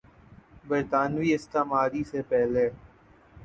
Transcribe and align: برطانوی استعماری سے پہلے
برطانوی 0.67 1.33
استعماری 1.33 2.03
سے 2.03 2.21
پہلے 2.29 2.69